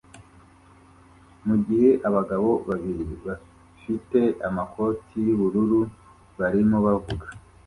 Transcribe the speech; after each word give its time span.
mugihe 1.45 1.89
abagabo 2.07 2.49
babiri 2.67 3.03
bafite 3.25 4.19
amakoti 4.47 5.15
yubururu 5.27 5.79
barimo 6.39 6.77
bavuga 6.87 7.27